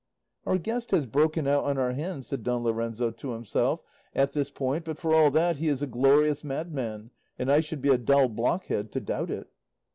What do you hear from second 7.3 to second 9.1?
and I should be a dull blockhead to